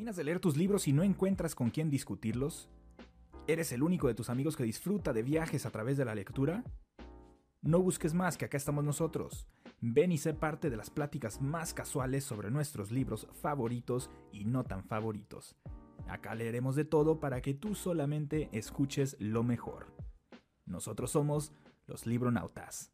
[0.00, 2.70] ¿Terminas de leer tus libros y no encuentras con quién discutirlos?
[3.46, 6.64] ¿Eres el único de tus amigos que disfruta de viajes a través de la lectura?
[7.60, 9.46] No busques más, que acá estamos nosotros.
[9.82, 14.64] Ven y sé parte de las pláticas más casuales sobre nuestros libros favoritos y no
[14.64, 15.54] tan favoritos.
[16.08, 19.94] Acá leeremos de todo para que tú solamente escuches lo mejor.
[20.64, 21.52] Nosotros somos
[21.86, 22.90] los Libronautas.